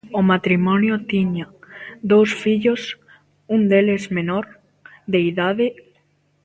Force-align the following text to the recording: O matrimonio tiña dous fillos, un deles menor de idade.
O 0.19 0.21
matrimonio 0.31 0.93
tiña 1.11 1.47
dous 2.11 2.29
fillos, 2.43 2.81
un 3.55 3.61
deles 3.71 4.03
menor 4.17 4.45
de 5.11 5.19
idade. 5.31 5.67